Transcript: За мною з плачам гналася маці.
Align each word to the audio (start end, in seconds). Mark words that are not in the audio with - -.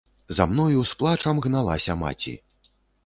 За 0.37 0.45
мною 0.53 0.81
з 0.91 0.95
плачам 1.03 1.41
гналася 1.47 1.97
маці. 2.03 2.35